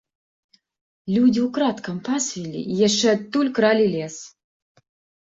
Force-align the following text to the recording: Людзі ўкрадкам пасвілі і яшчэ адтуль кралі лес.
Людзі 1.17 1.39
ўкрадкам 1.47 2.01
пасвілі 2.09 2.59
і 2.71 2.81
яшчэ 2.87 3.07
адтуль 3.17 3.55
кралі 3.61 3.85
лес. 3.97 4.15